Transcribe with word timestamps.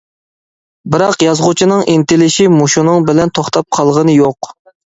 بىراق 0.95 1.25
يازغۇچىنىڭ 1.25 1.85
ئىنتىلىشى 1.93 2.49
مۇشۇنىڭ 2.57 3.07
بىلەن 3.11 3.37
توختاپ 3.41 3.73
قالغىنى 3.81 4.21
يوق. 4.21 4.55